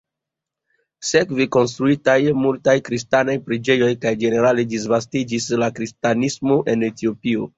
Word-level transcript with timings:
Sekve 1.09 1.45
konstruiĝis 1.55 2.39
multaj 2.45 2.75
kristanaj 2.87 3.35
preĝejoj 3.49 3.91
kaj 4.07 4.15
ĝenerale 4.25 4.67
disvastiĝis 4.73 5.49
la 5.65 5.71
kristanismo 5.81 6.61
en 6.75 6.91
Etiopio. 6.91 7.49